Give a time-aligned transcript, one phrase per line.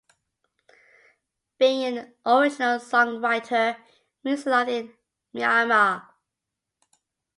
[1.59, 3.77] Being an "original" songwriter
[4.23, 4.91] means a lot in
[5.31, 6.07] Myanmar.